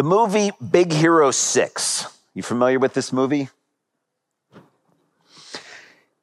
[0.00, 2.06] The movie Big Hero 6.
[2.32, 3.50] You familiar with this movie?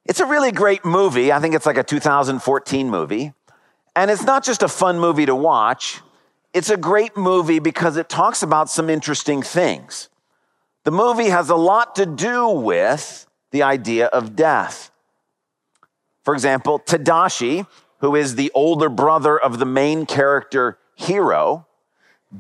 [0.04, 1.32] It's a really great movie.
[1.32, 3.34] I think it's like a 2014 movie.
[3.96, 6.02] And it's not just a fun movie to watch,
[6.56, 10.10] it's a great movie because it talks about some interesting things.
[10.84, 14.90] The movie has a lot to do with the idea of death.
[16.24, 17.68] For example, Tadashi,
[18.00, 21.67] who is the older brother of the main character Hiro,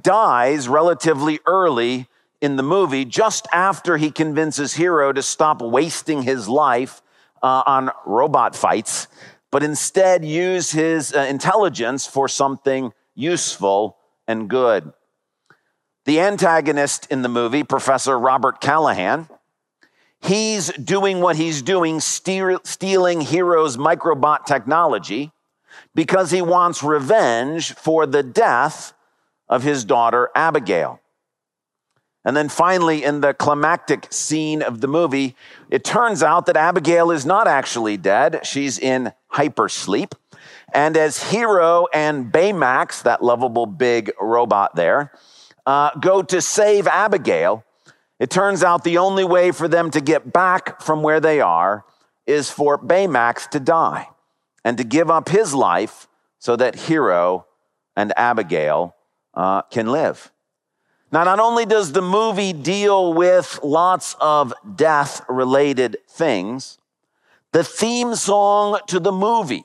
[0.01, 2.07] dies relatively early
[2.41, 7.01] in the movie, just after he convinces Hiro to stop wasting his life
[7.41, 9.07] uh, on robot fights,
[9.51, 14.91] but instead use his uh, intelligence for something useful and good.
[16.05, 19.27] The antagonist in the movie, Professor Robert Callahan,
[20.21, 25.31] he's doing what he's doing, steer, stealing Hiro's microbot technology
[25.95, 28.93] because he wants revenge for the death
[29.49, 30.99] of his daughter, Abigail.
[32.25, 35.35] And then finally, in the climactic scene of the movie,
[35.69, 38.45] it turns out that Abigail is not actually dead.
[38.45, 40.11] She's in hypersleep.
[40.73, 45.13] And as Hiro and Baymax, that lovable big robot there,
[45.65, 47.63] uh, go to save Abigail,
[48.19, 51.85] it turns out the only way for them to get back from where they are
[52.25, 54.09] is for Baymax to die
[54.65, 57.45] and to give up his life so that Hiro
[57.95, 58.96] and Abigail
[59.37, 60.31] uh, can live.
[61.11, 66.79] Now, not only does the movie deal with lots of death related things,
[67.53, 69.63] the theme song to the movie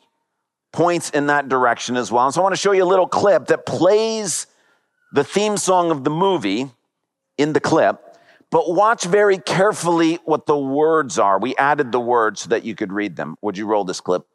[0.73, 2.27] points in that direction as well.
[2.27, 4.47] And so I want to show you a little clip that plays
[5.13, 6.71] the theme song of the movie
[7.37, 8.01] in the clip,
[8.51, 11.39] but watch very carefully what the words are.
[11.41, 13.37] We added the words so that you could read them.
[13.43, 14.27] Would you roll this clip?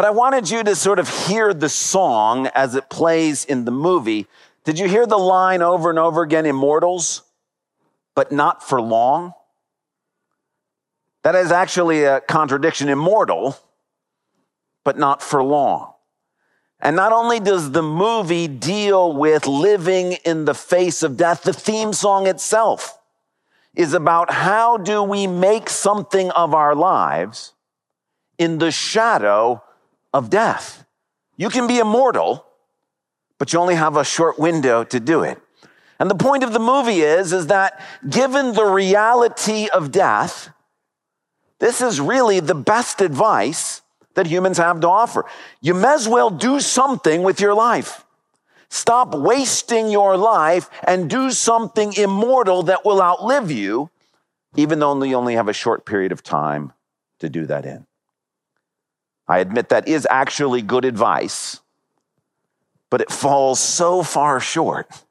[0.00, 3.70] But I wanted you to sort of hear the song as it plays in the
[3.70, 4.26] movie.
[4.64, 7.20] Did you hear the line over and over again, immortals,
[8.14, 9.34] but not for long?
[11.22, 12.88] That is actually a contradiction.
[12.88, 13.58] Immortal,
[14.84, 15.92] but not for long.
[16.80, 21.52] And not only does the movie deal with living in the face of death, the
[21.52, 22.98] theme song itself
[23.74, 27.52] is about how do we make something of our lives
[28.38, 29.62] in the shadow
[30.12, 30.84] of death.
[31.36, 32.44] You can be immortal,
[33.38, 35.40] but you only have a short window to do it.
[35.98, 40.50] And the point of the movie is, is that given the reality of death,
[41.58, 43.82] this is really the best advice
[44.14, 45.24] that humans have to offer.
[45.60, 48.04] You may as well do something with your life.
[48.70, 53.90] Stop wasting your life and do something immortal that will outlive you,
[54.56, 56.72] even though you only have a short period of time
[57.18, 57.86] to do that in.
[59.30, 61.60] I admit that is actually good advice,
[62.90, 65.04] but it falls so far short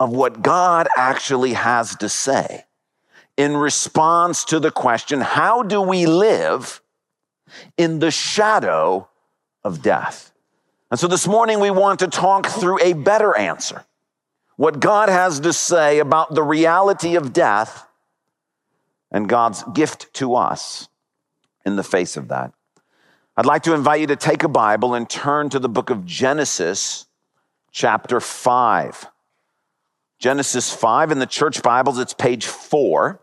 [0.00, 2.64] of what God actually has to say
[3.36, 6.80] in response to the question how do we live
[7.76, 9.06] in the shadow
[9.62, 10.32] of death?
[10.90, 13.84] And so this morning we want to talk through a better answer.
[14.56, 17.86] What God has to say about the reality of death
[19.10, 20.88] and God's gift to us
[21.66, 22.54] in the face of that.
[23.38, 26.06] I'd like to invite you to take a Bible and turn to the book of
[26.06, 27.04] Genesis,
[27.70, 29.08] chapter 5.
[30.18, 33.20] Genesis 5 in the church Bibles, it's page 4.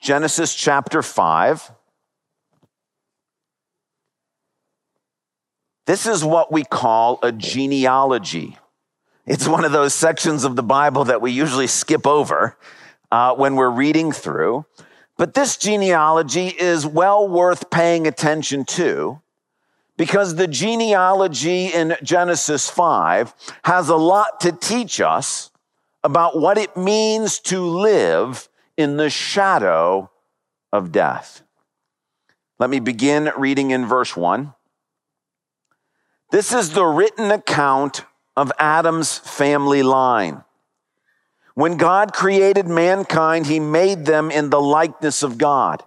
[0.00, 1.72] Genesis chapter 5.
[5.86, 8.56] This is what we call a genealogy.
[9.26, 12.56] It's one of those sections of the Bible that we usually skip over
[13.10, 14.64] uh, when we're reading through.
[15.18, 19.20] But this genealogy is well worth paying attention to
[19.96, 23.34] because the genealogy in Genesis 5
[23.64, 25.50] has a lot to teach us
[26.04, 30.08] about what it means to live in the shadow
[30.72, 31.42] of death.
[32.60, 34.54] Let me begin reading in verse 1.
[36.30, 38.04] This is the written account
[38.36, 40.44] of Adam's family line.
[41.58, 45.82] When God created mankind, he made them in the likeness of God.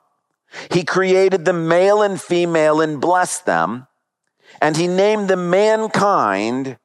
[0.70, 3.88] He created them male and female and blessed them,
[4.62, 6.78] and he named them mankind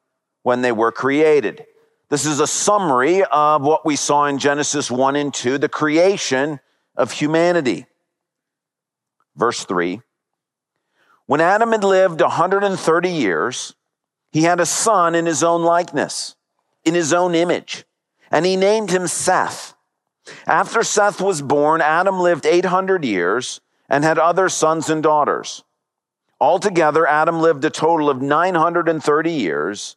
[0.44, 1.67] when they were created.
[2.11, 6.61] This is a summary of what we saw in Genesis 1 and 2, the creation
[6.97, 7.87] of humanity.
[9.35, 10.00] Verse 3
[11.27, 13.75] When Adam had lived 130 years,
[14.31, 16.37] he had a son in his own likeness,
[16.85, 17.85] in his own image
[18.31, 19.75] and he named him Seth.
[20.46, 25.62] After Seth was born, Adam lived 800 years and had other sons and daughters.
[26.40, 29.96] Altogether, Adam lived a total of 930 years,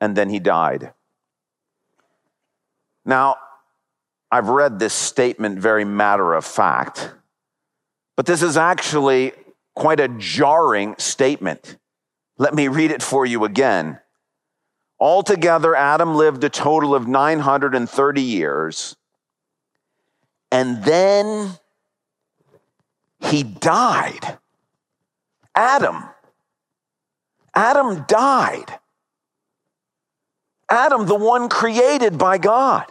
[0.00, 0.92] and then he died.
[3.04, 3.36] Now,
[4.30, 7.12] I've read this statement very matter of fact,
[8.16, 9.32] but this is actually
[9.74, 11.76] quite a jarring statement.
[12.38, 14.00] Let me read it for you again.
[14.98, 18.96] Altogether, Adam lived a total of 930 years,
[20.50, 21.58] and then
[23.20, 24.38] he died.
[25.54, 26.04] Adam.
[27.54, 28.78] Adam died.
[30.68, 32.86] Adam, the one created by God,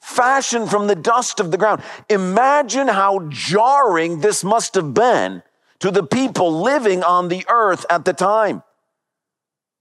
[0.00, 1.82] fashioned from the dust of the ground.
[2.08, 5.42] Imagine how jarring this must have been
[5.78, 8.62] to the people living on the earth at the time.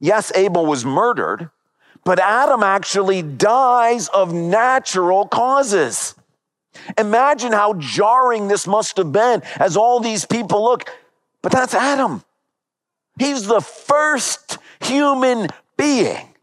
[0.03, 1.49] Yes, Abel was murdered,
[2.03, 6.13] but Adam actually dies of natural causes.
[6.97, 10.89] Imagine how jarring this must have been as all these people look.
[11.41, 12.21] But that's Adam.
[13.17, 15.47] He's the first human
[15.77, 16.35] being.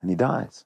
[0.00, 0.64] And he dies.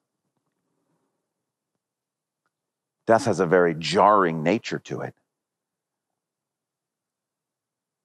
[3.08, 5.17] Death has a very jarring nature to it.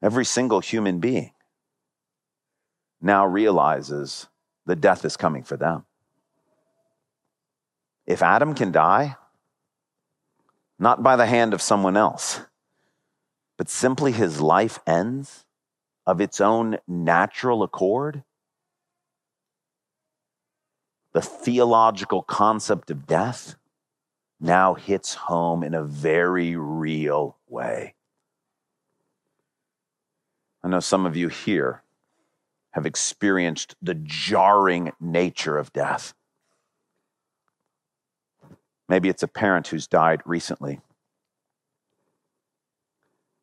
[0.01, 1.33] Every single human being
[3.01, 4.27] now realizes
[4.65, 5.85] the death is coming for them.
[8.05, 9.15] If Adam can die,
[10.77, 12.41] not by the hand of someone else,
[13.57, 15.45] but simply his life ends
[16.05, 18.23] of its own natural accord,
[21.13, 23.55] the theological concept of death
[24.39, 27.93] now hits home in a very real way.
[30.63, 31.83] I know some of you here
[32.71, 36.13] have experienced the jarring nature of death.
[38.87, 40.79] Maybe it's a parent who's died recently.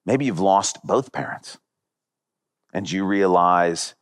[0.05, 1.59] Maybe you've lost both parents
[2.73, 3.95] and you realize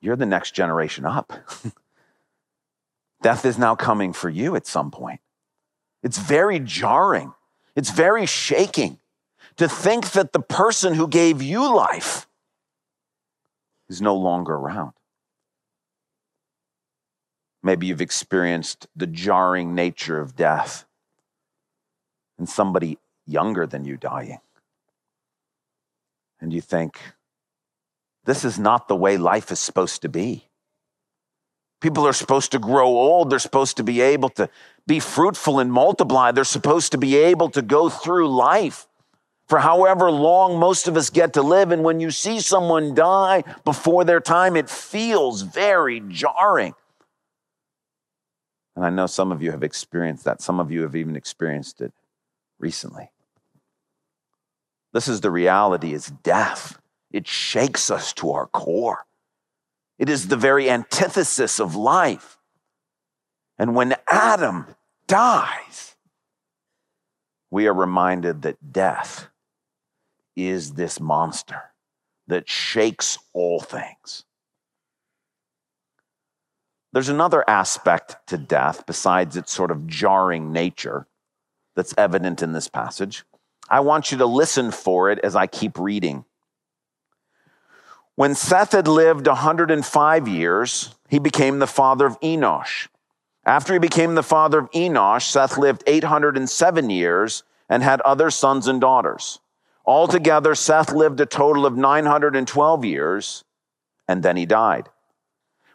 [0.00, 1.32] you're the next generation up.
[3.22, 5.20] Death is now coming for you at some point.
[6.02, 7.32] It's very jarring.
[7.74, 8.98] It's very shaking
[9.56, 12.26] to think that the person who gave you life
[13.88, 14.92] is no longer around.
[17.62, 20.84] Maybe you've experienced the jarring nature of death
[22.38, 24.40] and somebody younger than you dying
[26.40, 27.00] and you think,
[28.24, 30.44] this is not the way life is supposed to be.
[31.80, 33.30] People are supposed to grow old.
[33.30, 34.48] They're supposed to be able to
[34.86, 36.32] be fruitful and multiply.
[36.32, 38.86] They're supposed to be able to go through life
[39.46, 41.70] for however long most of us get to live.
[41.70, 46.74] And when you see someone die before their time, it feels very jarring.
[48.76, 50.42] And I know some of you have experienced that.
[50.42, 51.92] Some of you have even experienced it
[52.58, 53.10] recently.
[54.92, 56.80] This is the reality is death.
[57.10, 59.06] It shakes us to our core.
[59.98, 62.38] It is the very antithesis of life.
[63.58, 64.66] And when Adam
[65.06, 65.94] dies,
[67.50, 69.28] we are reminded that death
[70.36, 71.62] is this monster
[72.26, 74.24] that shakes all things.
[76.92, 81.06] There's another aspect to death besides its sort of jarring nature
[81.74, 83.24] that's evident in this passage.
[83.68, 86.24] I want you to listen for it as I keep reading.
[88.14, 92.86] When Seth had lived 105 years, he became the father of Enosh.
[93.44, 98.68] After he became the father of Enosh, Seth lived 807 years and had other sons
[98.68, 99.40] and daughters.
[99.86, 103.44] Altogether, Seth lived a total of 912 years,
[104.08, 104.88] and then he died.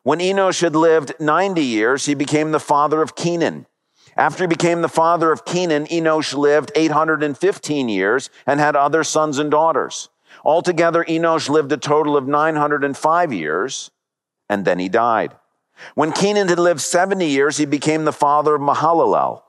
[0.04, 3.68] When Enosh had lived 90 years, he became the father of Kenan.
[4.18, 9.38] After he became the father of Kenan, Enosh lived 815 years and had other sons
[9.38, 10.10] and daughters.
[10.44, 13.92] Altogether, Enosh lived a total of 905 years,
[14.48, 15.36] and then he died.
[15.96, 19.44] When Kenan had lived 70 years, he became the father of Mahalalel.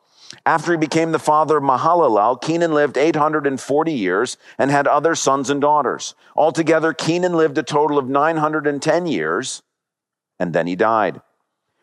[0.47, 5.51] After he became the father of Mahalalel, Kenan lived 840 years and had other sons
[5.51, 6.15] and daughters.
[6.35, 9.63] Altogether, Kenan lived a total of 910 years,
[10.39, 11.21] and then he died.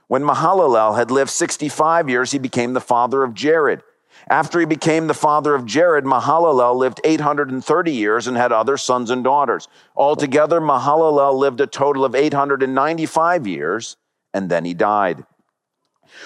[0.07, 3.83] When Mahalalel had lived 65 years, he became the father of Jared.
[4.29, 9.11] After he became the father of Jared, Mahalalel lived 830 years and had other sons
[9.11, 9.67] and daughters.
[9.95, 13.97] Altogether, Mahalalel lived a total of 895 years,
[14.33, 15.25] and then he died.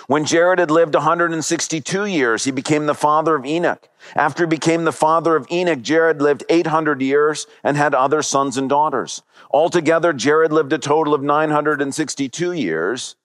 [0.08, 3.88] When Jared had lived 162 years, he became the father of Enoch.
[4.16, 8.58] After he became the father of Enoch, Jared lived 800 years and had other sons
[8.58, 9.22] and daughters.
[9.52, 13.16] Altogether, Jared lived a total of 962 years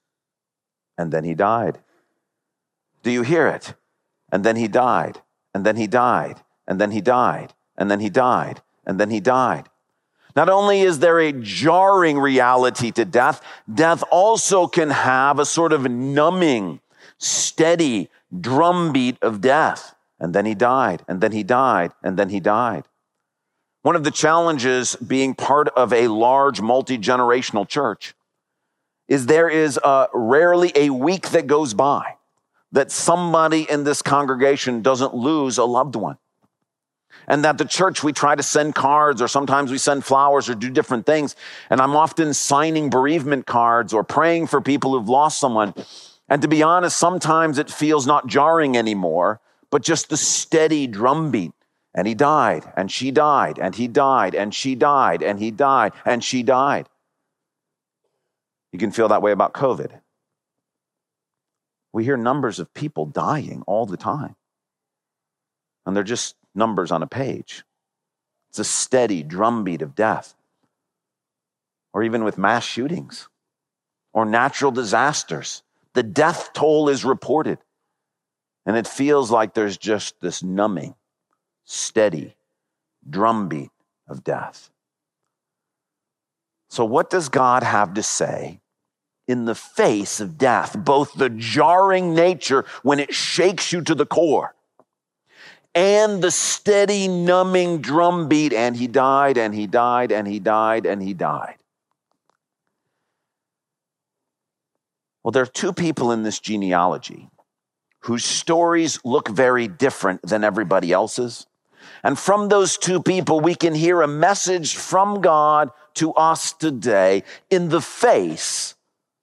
[0.99, 1.79] and then he died.
[3.03, 3.75] Do you hear it?
[4.33, 5.21] And then he died,
[5.55, 9.21] and then he died, and then he died, and then he died, and then he
[9.21, 9.69] died.
[10.37, 15.73] Not only is there a jarring reality to death, death also can have a sort
[15.73, 16.81] of numbing,
[17.17, 19.95] steady drumbeat of death.
[20.21, 22.85] And then he died, and then he died, and then he died.
[23.83, 28.15] One of the challenges being part of a large multi generational church
[29.09, 32.17] is there is uh, rarely a week that goes by
[32.73, 36.19] that somebody in this congregation doesn't lose a loved one
[37.27, 40.55] and that the church we try to send cards or sometimes we send flowers or
[40.55, 41.37] do different things.
[41.71, 45.75] And i'm often signing bereavement cards or praying for people who've lost someone.
[46.29, 51.53] And to be honest sometimes it feels not jarring anymore but just the steady drumbeat.
[51.95, 55.93] And he died and she died and he died and she died and he died
[56.05, 56.89] and she died.
[58.73, 60.01] You can feel that way about covid.
[61.95, 64.37] We hear numbers of people dying all the time.
[65.87, 67.65] And they're just numbers on a page.
[68.51, 70.35] It's a steady drumbeat of death.
[71.93, 73.29] Or even with mass shootings
[74.13, 75.63] or natural disasters,
[75.95, 77.59] the death toll is reported.
[78.65, 80.95] And it feels like there's just this numbing,
[81.65, 82.37] steady
[83.09, 83.71] drumbeat
[84.09, 84.71] of death.
[86.69, 88.61] So, what does God have to say
[89.29, 90.77] in the face of death?
[90.77, 94.55] Both the jarring nature when it shakes you to the core
[95.77, 98.53] and the steady numbing drumbeat.
[98.55, 101.57] And he died, and he died, and he died, and he died.
[105.23, 107.29] Well, there are two people in this genealogy
[108.01, 111.47] whose stories look very different than everybody else's.
[112.03, 117.25] And from those two people, we can hear a message from God to us today
[117.51, 118.77] in the face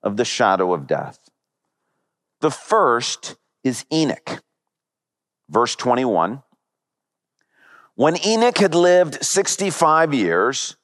[0.04, 1.18] of the shadow of death.
[2.42, 4.44] The first is Enoch.
[5.50, 6.42] Verse 21
[7.96, 10.76] When Enoch had lived 65 years,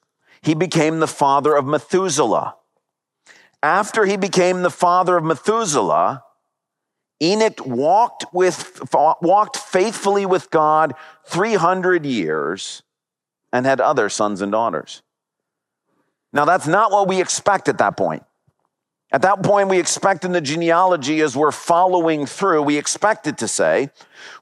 [0.42, 2.56] he became the father of Methuselah.
[3.62, 6.24] After he became the father of Methuselah,
[7.22, 10.94] Enoch walked with walked faithfully with God
[11.26, 12.82] 300 years
[13.52, 15.02] and had other sons and daughters.
[16.32, 18.22] Now that's not what we expect at that point.
[19.12, 23.48] At that point, we expect in the genealogy, as we're following through, we expected to
[23.48, 23.90] say,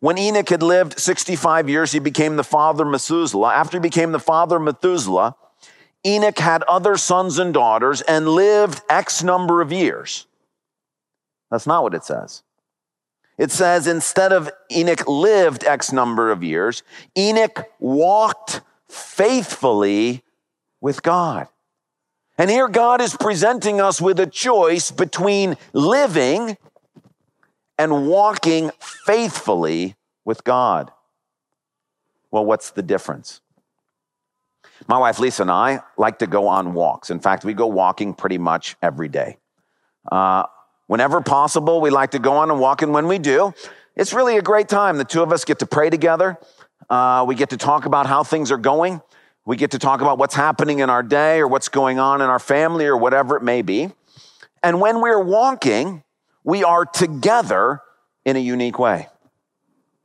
[0.00, 3.54] when Enoch had lived 65 years, he became the father of Methuselah.
[3.54, 5.37] After he became the father of Methuselah,
[6.06, 10.26] Enoch had other sons and daughters and lived X number of years.
[11.50, 12.42] That's not what it says.
[13.38, 16.82] It says instead of Enoch lived X number of years,
[17.16, 20.25] Enoch walked faithfully
[20.80, 21.48] with God.
[22.38, 26.57] And here God is presenting us with a choice between living
[27.76, 30.92] and walking faithfully with God.
[32.30, 33.40] Well, what's the difference?
[34.87, 37.11] My wife Lisa and I like to go on walks.
[37.11, 39.38] In fact, we go walking pretty much every day.
[40.11, 40.45] Uh,
[40.87, 43.52] whenever possible, we like to go on and walk, and when we do,
[43.97, 44.97] it's really a great time.
[44.97, 46.38] The two of us get to pray together.
[46.88, 49.00] Uh, we get to talk about how things are going.
[49.49, 52.28] We get to talk about what's happening in our day or what's going on in
[52.28, 53.90] our family or whatever it may be.
[54.62, 56.05] And when we're walking,
[56.45, 57.81] we are together
[58.26, 59.09] in a unique way.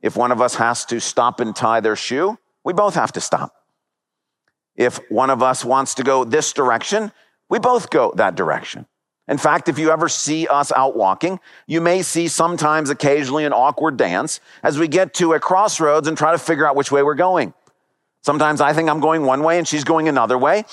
[0.00, 3.20] If one of us has to stop and tie their shoe, we both have to
[3.20, 3.54] stop.
[4.76, 7.12] If one of us wants to go this direction,
[7.50, 8.86] we both go that direction.
[9.28, 13.52] In fact, if you ever see us out walking, you may see sometimes occasionally an
[13.52, 17.02] awkward dance as we get to a crossroads and try to figure out which way
[17.02, 17.52] we're going.
[18.24, 20.64] Sometimes I think I'm going one way and she's going another way.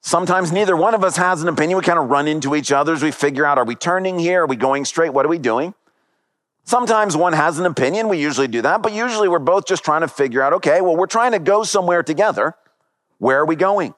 [0.00, 1.76] Sometimes neither one of us has an opinion.
[1.76, 4.44] We kind of run into each other as we figure out are we turning here?
[4.44, 5.12] Are we going straight?
[5.12, 5.74] What are we doing?
[6.62, 8.08] Sometimes one has an opinion.
[8.08, 10.96] We usually do that, but usually we're both just trying to figure out okay, well,
[10.96, 12.54] we're trying to go somewhere together.
[13.18, 13.92] Where are we going?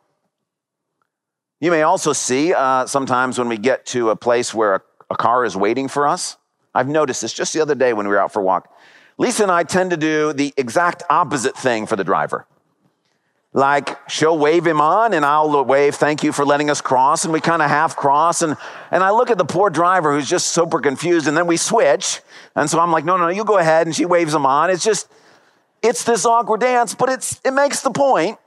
[1.60, 5.16] You may also see uh, sometimes when we get to a place where a, a
[5.16, 6.38] car is waiting for us.
[6.74, 8.72] I've noticed this just the other day when we were out for a walk.
[9.18, 12.46] Lisa and I tend to do the exact opposite thing for the driver.
[13.52, 17.24] Like she'll wave him on and I'll wave, thank you for letting us cross.
[17.24, 18.42] And we kind of half cross.
[18.42, 18.56] And,
[18.92, 21.26] and I look at the poor driver who's just super confused.
[21.26, 22.20] And then we switch.
[22.54, 23.86] And so I'm like, no, no, no, you go ahead.
[23.86, 24.70] And she waves him on.
[24.70, 25.08] It's just,
[25.82, 28.38] it's this awkward dance, but it's, it makes the point.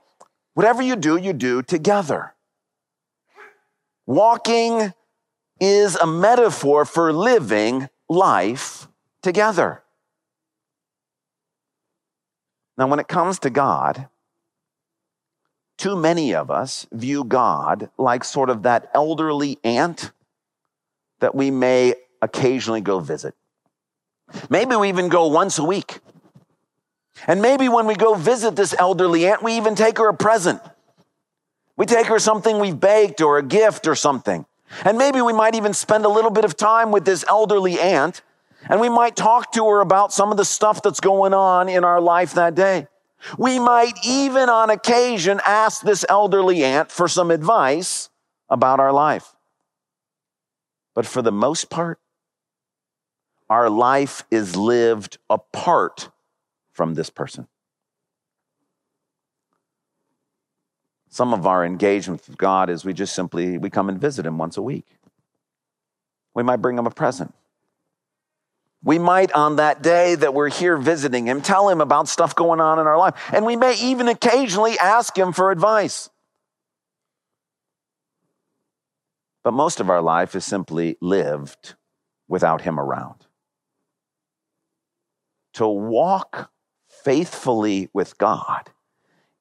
[0.53, 2.33] Whatever you do, you do together.
[4.05, 4.93] Walking
[5.59, 8.87] is a metaphor for living life
[9.21, 9.83] together.
[12.77, 14.07] Now, when it comes to God,
[15.77, 20.11] too many of us view God like sort of that elderly aunt
[21.19, 23.35] that we may occasionally go visit.
[24.49, 25.99] Maybe we even go once a week.
[27.27, 30.61] And maybe when we go visit this elderly aunt, we even take her a present.
[31.75, 34.45] We take her something we've baked or a gift or something.
[34.83, 38.21] And maybe we might even spend a little bit of time with this elderly aunt
[38.69, 41.83] and we might talk to her about some of the stuff that's going on in
[41.83, 42.87] our life that day.
[43.37, 48.09] We might even on occasion ask this elderly aunt for some advice
[48.49, 49.35] about our life.
[50.93, 51.99] But for the most part,
[53.49, 56.09] our life is lived apart
[56.71, 57.47] from this person.
[61.09, 64.37] Some of our engagement with God is we just simply we come and visit him
[64.37, 64.87] once a week.
[66.33, 67.35] We might bring him a present.
[68.83, 72.59] We might, on that day that we're here visiting him, tell him about stuff going
[72.59, 73.15] on in our life.
[73.31, 76.09] And we may even occasionally ask him for advice.
[79.43, 81.75] But most of our life is simply lived
[82.27, 83.25] without him around.
[85.55, 86.51] To walk
[86.89, 88.69] faithfully with God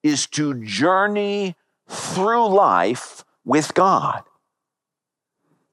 [0.02, 1.56] is to journey
[1.88, 4.22] through life with God.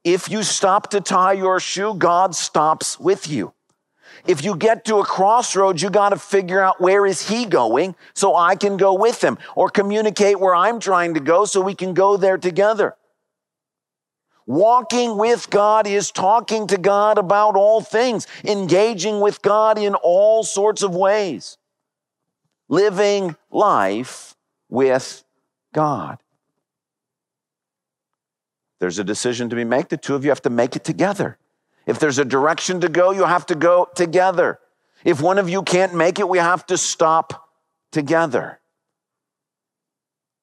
[0.03, 3.53] If you stop to tie your shoe, God stops with you.
[4.29, 7.95] If you get to a crossroads, you got to figure out where is he going
[8.13, 11.74] so I can go with him or communicate where I'm trying to go so we
[11.74, 12.95] can go there together.
[14.45, 20.43] Walking with God is talking to God about all things, engaging with God in all
[20.43, 21.57] sorts of ways,
[22.67, 24.36] living life
[24.69, 25.24] with
[25.74, 26.19] God.
[28.77, 29.89] There's a decision to be made.
[29.89, 31.39] The two of you have to make it together.
[31.89, 34.60] If there's a direction to go, you have to go together.
[35.03, 37.50] If one of you can't make it, we have to stop
[37.91, 38.60] together.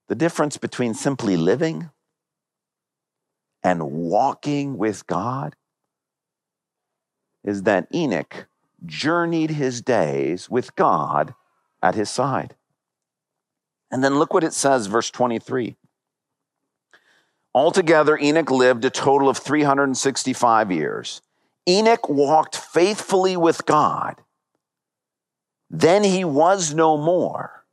[0.09, 1.91] The difference between simply living
[3.63, 5.55] and walking with God
[7.45, 8.49] is that Enoch
[8.85, 11.33] journeyed his days with God
[11.81, 12.57] at his side.
[13.93, 15.77] And then look what it says, verse 23.
[17.55, 21.23] Altogether, Enoch lived a total of 365 years.
[21.69, 24.23] Enoch walked faithfully with God.
[25.69, 27.65] Then he was no more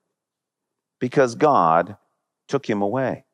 [1.00, 1.98] because God
[2.48, 3.26] took him away.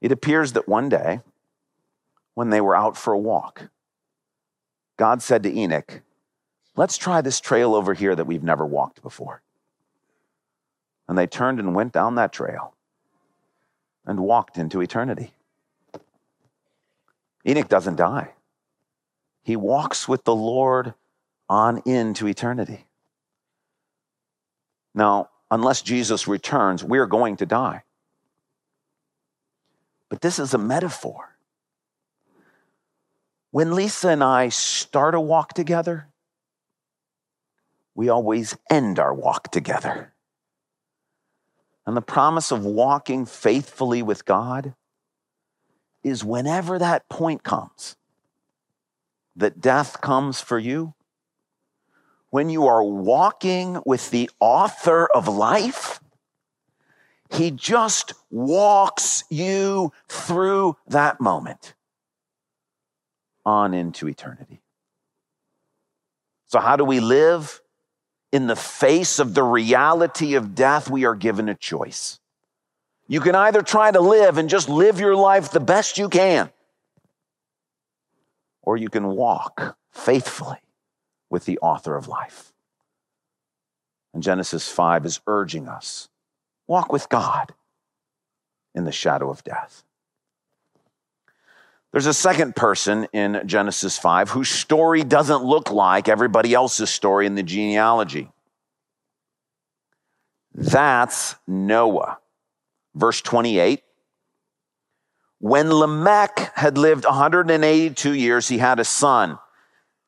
[0.00, 1.20] It appears that one day,
[2.34, 3.70] when they were out for a walk,
[4.96, 6.02] God said to Enoch,
[6.74, 9.40] Let's try this trail over here that we've never walked before.
[11.08, 12.74] And they turned and went down that trail
[14.04, 15.32] and walked into eternity.
[17.46, 18.32] Enoch doesn't die.
[19.46, 20.94] He walks with the Lord
[21.48, 22.84] on into eternity.
[24.92, 27.84] Now, unless Jesus returns, we're going to die.
[30.08, 31.36] But this is a metaphor.
[33.52, 36.08] When Lisa and I start a walk together,
[37.94, 40.12] we always end our walk together.
[41.86, 44.74] And the promise of walking faithfully with God
[46.02, 47.94] is whenever that point comes,
[49.36, 50.94] that death comes for you,
[52.30, 56.00] when you are walking with the author of life,
[57.30, 61.74] he just walks you through that moment
[63.44, 64.60] on into eternity.
[66.48, 67.60] So, how do we live?
[68.32, 72.18] In the face of the reality of death, we are given a choice.
[73.08, 76.50] You can either try to live and just live your life the best you can,
[78.66, 80.58] or you can walk faithfully
[81.30, 82.52] with the author of life.
[84.12, 86.08] And Genesis 5 is urging us
[86.66, 87.54] walk with God
[88.74, 89.84] in the shadow of death.
[91.92, 97.26] There's a second person in Genesis 5 whose story doesn't look like everybody else's story
[97.26, 98.28] in the genealogy.
[100.52, 102.18] That's Noah.
[102.94, 103.82] Verse 28
[105.38, 109.38] when Lamech had lived 182 years, he had a son.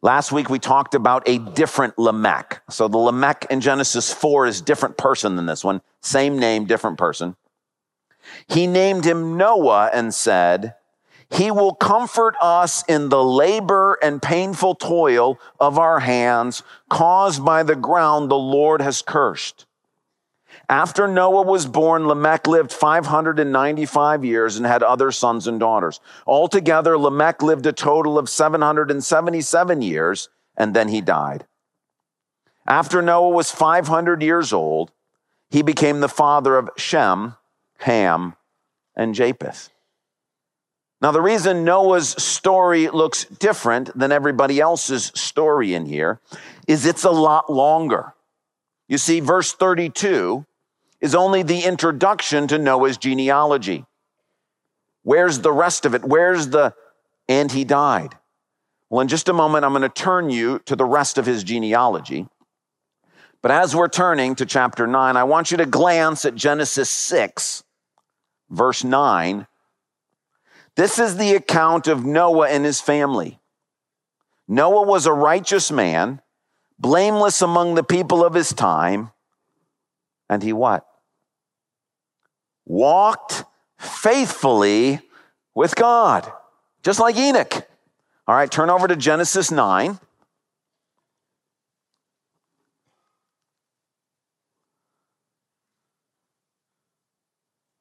[0.00, 2.62] Last week we talked about a different Lamech.
[2.70, 5.82] So the Lamech in Genesis 4 is a different person than this one.
[6.00, 7.36] Same name, different person.
[8.46, 10.74] He named him Noah and said,
[11.30, 17.62] he will comfort us in the labor and painful toil of our hands caused by
[17.62, 19.66] the ground the Lord has cursed.
[20.70, 25.98] After Noah was born, Lamech lived 595 years and had other sons and daughters.
[26.26, 30.28] Altogether, Lamech lived a total of 777 years,
[30.58, 31.46] and then he died.
[32.66, 34.92] After Noah was 500 years old,
[35.48, 37.36] he became the father of Shem,
[37.78, 38.34] Ham,
[38.94, 39.70] and Japheth.
[41.00, 46.20] Now, the reason Noah's story looks different than everybody else's story in here
[46.66, 48.14] is it's a lot longer.
[48.88, 50.44] You see, verse 32
[51.00, 53.84] is only the introduction to Noah's genealogy.
[55.02, 56.04] Where's the rest of it?
[56.04, 56.74] Where's the,
[57.28, 58.16] and he died?
[58.90, 61.44] Well, in just a moment, I'm going to turn you to the rest of his
[61.44, 62.26] genealogy.
[63.42, 67.62] But as we're turning to chapter 9, I want you to glance at Genesis 6,
[68.50, 69.46] verse 9.
[70.74, 73.38] This is the account of Noah and his family.
[74.48, 76.22] Noah was a righteous man,
[76.78, 79.12] blameless among the people of his time,
[80.28, 80.87] and he what?
[82.68, 83.44] Walked
[83.78, 85.00] faithfully
[85.54, 86.30] with God,
[86.82, 87.66] just like Enoch.
[88.26, 89.98] All right, turn over to Genesis 9.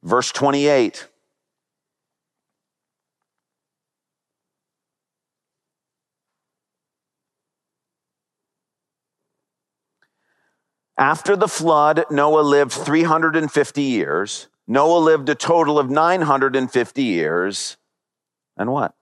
[0.04, 1.06] Verse 28.
[10.98, 14.48] After the flood, Noah lived 350 years.
[14.68, 17.78] Noah lived a total of 950 years.
[18.58, 18.94] And what?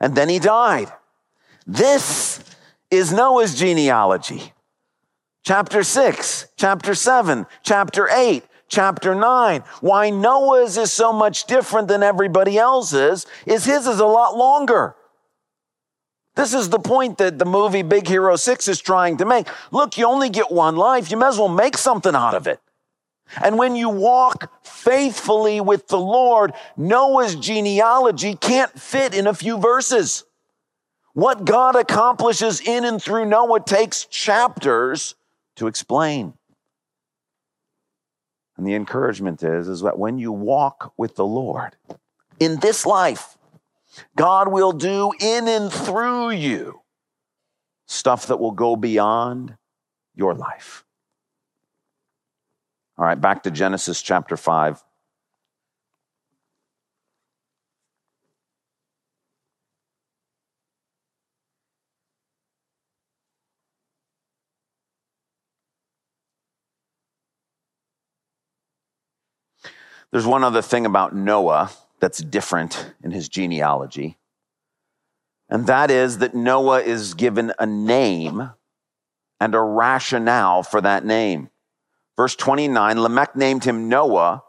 [0.00, 0.92] And then he died.
[1.66, 2.44] This
[2.90, 4.52] is Noah's genealogy.
[5.44, 9.62] Chapter 6, chapter 7, chapter 8, chapter 9.
[9.80, 14.94] Why Noah's is so much different than everybody else's is his is a lot longer.
[16.36, 19.48] This is the point that the movie Big Hero 6 is trying to make.
[19.72, 21.10] Look, you only get one life.
[21.10, 22.60] You may as well make something out of it.
[23.42, 29.58] And when you walk faithfully with the Lord, Noah's genealogy can't fit in a few
[29.58, 30.24] verses.
[31.12, 35.14] What God accomplishes in and through Noah takes chapters
[35.56, 36.34] to explain.
[38.56, 41.76] And the encouragement is, is that when you walk with the Lord
[42.40, 43.38] in this life,
[44.16, 46.80] God will do in and through you
[47.86, 49.56] stuff that will go beyond
[50.14, 50.84] your life.
[52.98, 54.82] All right, back to Genesis chapter 5.
[70.10, 74.18] There's one other thing about Noah that's different in his genealogy,
[75.48, 78.50] and that is that Noah is given a name
[79.38, 81.50] and a rationale for that name.
[82.18, 84.42] Verse 29 Lamech named him Noah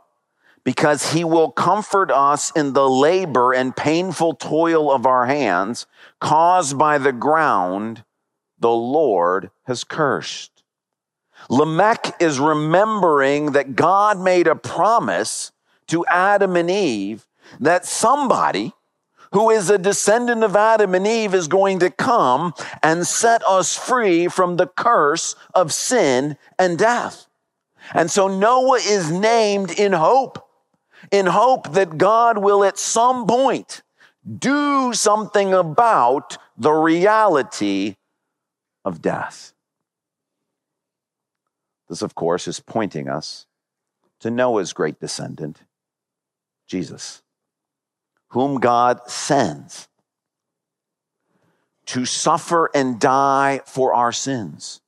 [0.64, 5.86] because he will comfort us in the labor and painful toil of our hands
[6.20, 8.04] caused by the ground
[8.60, 10.64] the Lord has cursed.
[11.48, 15.52] Lamech is remembering that God made a promise
[15.88, 17.28] to Adam and Eve
[17.60, 18.74] that somebody
[19.32, 22.52] who is a descendant of Adam and Eve is going to come
[22.82, 27.29] and set us free from the curse of sin and death.
[27.93, 30.47] And so Noah is named in hope,
[31.12, 33.82] in hope that God will at some point
[34.38, 37.95] do something about the reality
[38.86, 39.54] of death.
[41.88, 43.47] This, of course, is pointing us
[44.19, 45.63] to Noah's great descendant,
[46.67, 47.23] Jesus,
[48.30, 49.88] whom God sends
[51.88, 54.82] to suffer and die for our sins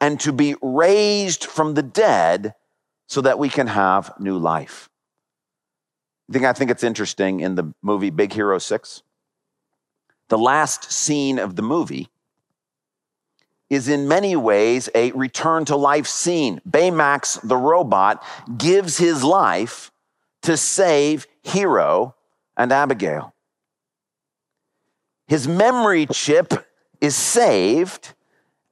[0.00, 2.54] and to be raised from the dead
[3.06, 4.88] so that we can have new life.
[6.28, 9.02] I think I think it's interesting in the movie Big Hero 6.
[10.28, 12.08] The last scene of the movie
[13.68, 16.60] is in many ways a return to life scene.
[16.68, 18.22] Baymax, the robot,
[18.56, 19.90] gives his life
[20.42, 22.14] to save Hiro
[22.56, 23.34] and Abigail.
[25.26, 26.66] His memory chip
[27.00, 28.14] is saved,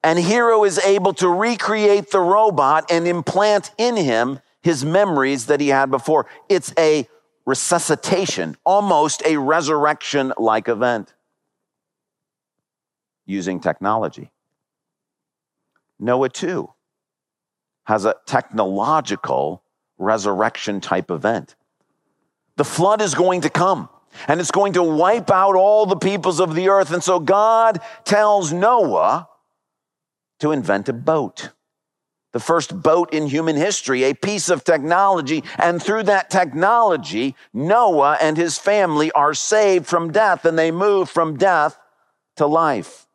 [0.02, 5.60] and Hiro is able to recreate the robot and implant in him his memories that
[5.60, 6.26] he had before.
[6.48, 7.08] It's a
[7.46, 11.14] resuscitation, almost a resurrection like event
[13.26, 14.30] using technology.
[15.98, 16.72] Noah, too,
[17.84, 19.62] has a technological
[19.96, 21.56] resurrection type event.
[22.56, 23.88] The flood is going to come
[24.26, 26.92] and it's going to wipe out all the peoples of the earth.
[26.92, 29.28] And so God tells Noah
[30.40, 31.50] to invent a boat.
[32.32, 35.42] The first boat in human history, a piece of technology.
[35.56, 41.08] And through that technology, Noah and his family are saved from death and they move
[41.08, 41.78] from death
[42.36, 43.06] to life.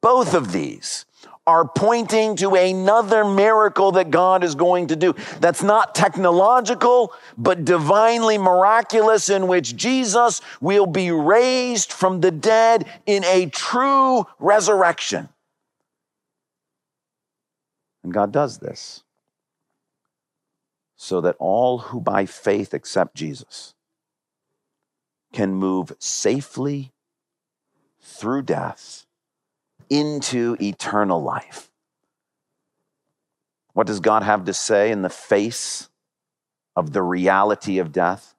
[0.00, 1.04] Both of these
[1.46, 5.14] are pointing to another miracle that God is going to do.
[5.40, 12.86] That's not technological, but divinely miraculous, in which Jesus will be raised from the dead
[13.04, 15.28] in a true resurrection.
[18.04, 19.02] And God does this
[20.94, 23.74] so that all who by faith accept Jesus
[25.32, 26.92] can move safely
[28.00, 29.06] through death
[29.90, 31.70] into eternal life.
[33.72, 35.88] What does God have to say in the face
[36.76, 38.34] of the reality of death?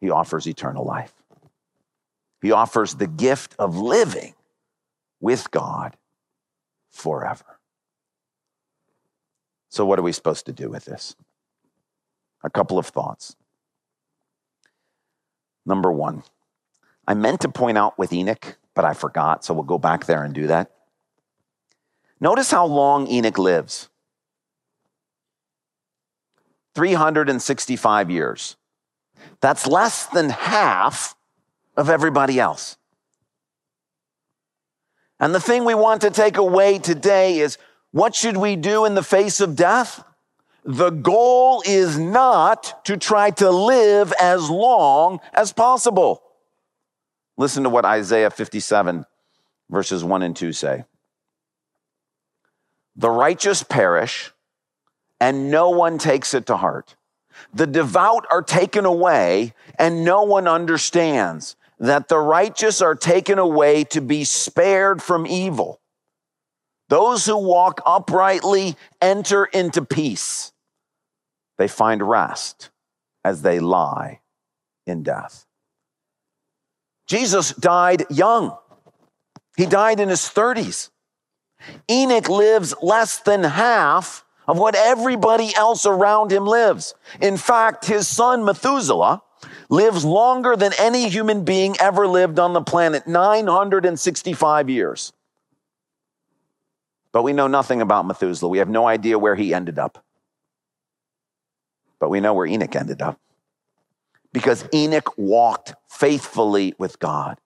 [0.00, 1.12] He offers eternal life.
[2.40, 4.34] He offers the gift of living
[5.20, 5.96] with God
[6.90, 7.57] forever.
[9.68, 11.14] So, what are we supposed to do with this?
[12.42, 13.36] A couple of thoughts.
[15.66, 16.22] Number one,
[17.06, 20.24] I meant to point out with Enoch, but I forgot, so we'll go back there
[20.24, 20.70] and do that.
[22.20, 23.88] Notice how long Enoch lives
[26.74, 28.56] 365 years.
[29.40, 31.16] That's less than half
[31.76, 32.76] of everybody else.
[35.20, 37.58] And the thing we want to take away today is
[37.92, 40.04] what should we do in the face of death?
[40.64, 46.22] The goal is not to try to live as long as possible.
[47.36, 49.06] Listen to what Isaiah 57,
[49.70, 50.84] verses 1 and 2 say.
[52.96, 54.32] The righteous perish,
[55.20, 56.96] and no one takes it to heart.
[57.54, 63.84] The devout are taken away, and no one understands that the righteous are taken away
[63.84, 65.80] to be spared from evil.
[66.88, 70.52] Those who walk uprightly enter into peace.
[71.58, 72.70] They find rest
[73.24, 74.20] as they lie
[74.86, 75.44] in death.
[77.06, 78.56] Jesus died young.
[79.56, 80.90] He died in his 30s.
[81.90, 86.94] Enoch lives less than half of what everybody else around him lives.
[87.20, 89.22] In fact, his son Methuselah
[89.68, 95.12] lives longer than any human being ever lived on the planet 965 years.
[97.18, 98.48] But we know nothing about Methuselah.
[98.48, 100.04] We have no idea where he ended up.
[101.98, 103.18] But we know where Enoch ended up
[104.32, 107.40] because Enoch walked faithfully with God.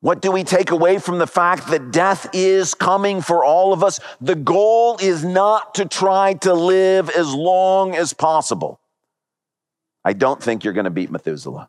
[0.00, 3.84] What do we take away from the fact that death is coming for all of
[3.84, 4.00] us?
[4.22, 8.80] The goal is not to try to live as long as possible.
[10.06, 11.68] I don't think you're going to beat Methuselah.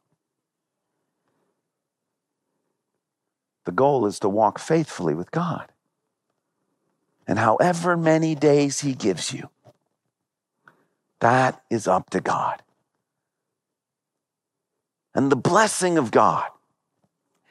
[3.65, 5.73] The goal is to walk faithfully with God.
[7.27, 9.49] And however many days He gives you,
[11.19, 12.61] that is up to God.
[15.13, 16.49] And the blessing of God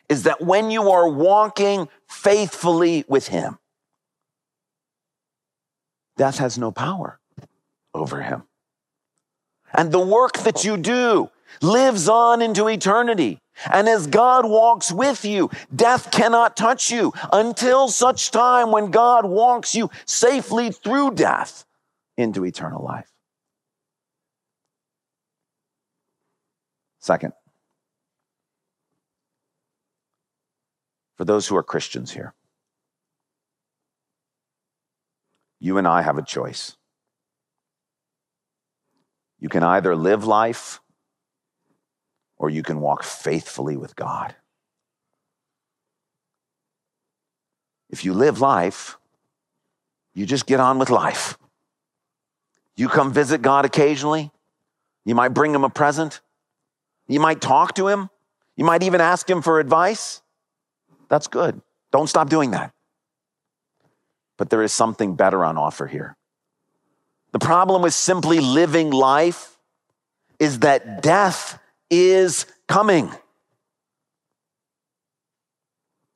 [0.08, 3.58] is that when you are walking faithfully with Him,
[6.16, 7.18] death has no power
[7.94, 8.44] over Him.
[9.72, 11.30] And the work that you do
[11.62, 13.40] lives on into eternity.
[13.70, 19.24] And as God walks with you, death cannot touch you until such time when God
[19.24, 21.64] walks you safely through death
[22.16, 23.10] into eternal life.
[26.98, 27.32] Second,
[31.16, 32.34] for those who are Christians here.
[35.60, 36.76] You and I have a choice.
[39.38, 40.80] You can either live life
[42.38, 44.34] or you can walk faithfully with God.
[47.90, 48.98] If you live life,
[50.14, 51.38] you just get on with life.
[52.76, 54.32] You come visit God occasionally.
[55.04, 56.20] You might bring him a present.
[57.06, 58.10] You might talk to him.
[58.56, 60.22] You might even ask him for advice.
[61.08, 61.60] That's good.
[61.92, 62.72] Don't stop doing that.
[64.36, 66.16] But there is something better on offer here.
[67.32, 69.58] The problem with simply living life
[70.38, 71.58] is that death
[71.90, 73.10] is coming.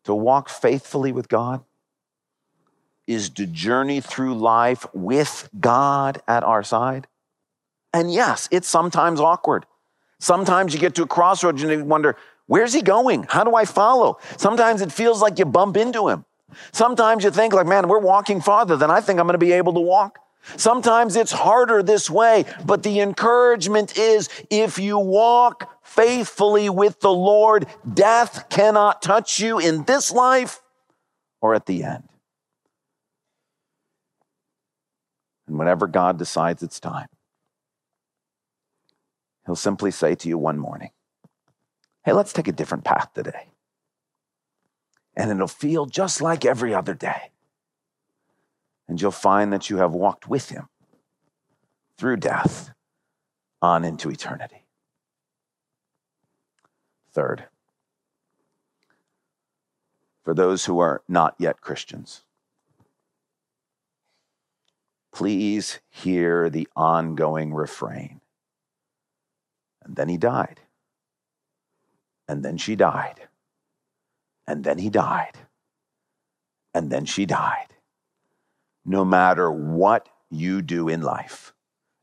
[0.05, 1.65] To walk faithfully with God
[3.07, 7.07] is to journey through life with God at our side.
[7.93, 9.67] And yes, it's sometimes awkward.
[10.19, 13.25] Sometimes you get to a crossroads and you wonder, Where's he going?
[13.25, 14.19] How do I follow?
[14.39, 16.25] Sometimes it feels like you bump into him.
[16.73, 19.53] Sometimes you think like, man, we're walking farther than I think I'm going to be
[19.53, 20.19] able to walk.
[20.57, 27.13] Sometimes it's harder this way, but the encouragement is if you walk faithfully with the
[27.13, 30.61] Lord, death cannot touch you in this life
[31.41, 32.05] or at the end.
[35.47, 37.09] And whenever God decides it's time,
[39.47, 40.91] He'll simply say to you one morning,
[42.05, 43.49] hey, let's take a different path today.
[45.17, 47.31] And it'll feel just like every other day.
[48.89, 50.69] And you'll find that you have walked with him
[51.99, 52.73] through death
[53.61, 54.65] on into eternity.
[57.13, 57.45] Third,
[60.25, 62.23] for those who are not yet Christians,
[65.19, 68.21] Please hear the ongoing refrain.
[69.83, 70.61] And then he died.
[72.29, 73.27] And then she died.
[74.47, 75.33] And then he died.
[76.73, 77.75] And then she died.
[78.89, 81.53] No matter what you do in life,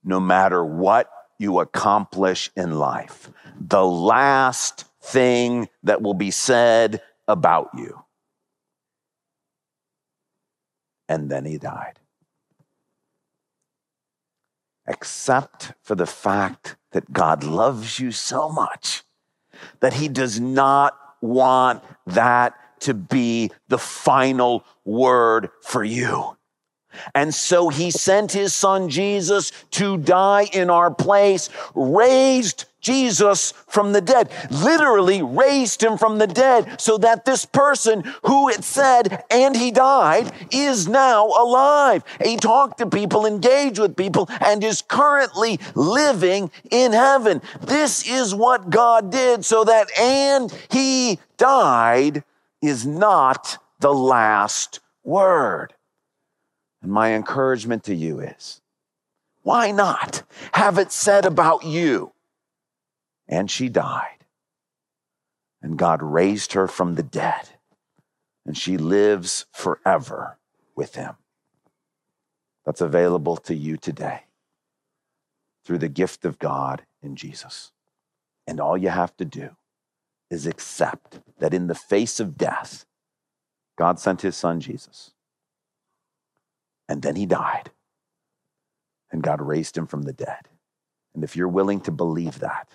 [0.03, 7.69] no matter what you accomplish in life, the last thing that will be said about
[7.73, 8.03] you.
[11.09, 11.99] And then he died.
[14.87, 19.01] Except for the fact that God loves you so much
[19.79, 26.34] that he does not want that to be the final word for you.
[27.13, 33.93] And so he sent his son Jesus to die in our place, raised Jesus from
[33.93, 39.23] the dead, literally raised him from the dead so that this person who it said,
[39.31, 42.03] and he died, is now alive.
[42.23, 47.41] He talked to people, engaged with people, and is currently living in heaven.
[47.59, 52.23] This is what God did so that, and he died,
[52.61, 55.74] is not the last word.
[56.85, 58.61] And my encouragement to you is
[59.41, 60.21] why not
[60.51, 62.11] have it said about you?
[63.27, 64.23] And she died.
[65.63, 67.49] And God raised her from the dead.
[68.45, 70.37] And she lives forever
[70.75, 71.15] with him.
[72.67, 74.25] That's available to you today
[75.65, 77.71] through the gift of God in Jesus.
[78.45, 79.55] And all you have to do
[80.29, 82.85] is accept that in the face of death,
[83.75, 85.14] God sent his son Jesus
[86.87, 87.71] and then he died.
[89.11, 90.49] And God raised him from the dead.
[91.13, 92.69] And if you're willing to believe that,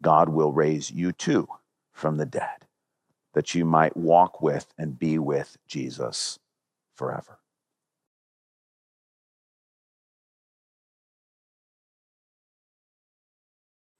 [0.00, 1.48] God will raise you too
[1.92, 2.66] from the dead,
[3.32, 6.38] that you might walk with and be with Jesus
[6.94, 7.38] forever.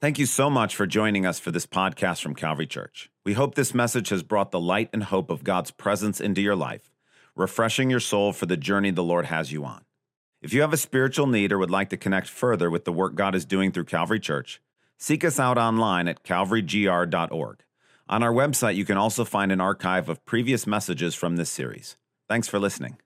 [0.00, 3.10] Thank you so much for joining us for this podcast from Calvary Church.
[3.24, 6.54] We hope this message has brought the light and hope of God's presence into your
[6.54, 6.93] life
[7.36, 9.84] refreshing your soul for the journey the Lord has you on.
[10.40, 13.14] If you have a spiritual need or would like to connect further with the work
[13.14, 14.60] God is doing through Calvary Church,
[14.98, 17.64] seek us out online at calvarygr.org.
[18.08, 21.96] On our website, you can also find an archive of previous messages from this series.
[22.28, 22.98] Thanks for listening.